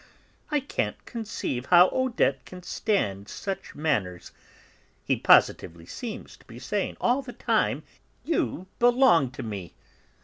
[0.49, 4.31] I can't conceive how Odette can stand such manners.
[5.05, 7.83] He positively seems to be saying, all the time,
[8.23, 9.75] 'You belong to me!'